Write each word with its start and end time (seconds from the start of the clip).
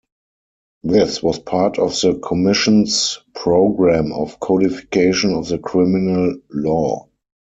This 0.81 1.21
was 1.21 1.37
part 1.37 1.77
of 1.77 1.91
the 2.01 2.15
Commission's 2.25 3.19
programme 3.35 4.11
of 4.13 4.39
codification 4.39 5.31
of 5.35 5.47
the 5.49 5.59
criminal 5.59 6.37
law. 6.49 7.07